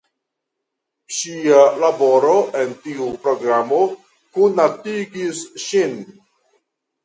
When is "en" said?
2.63-2.75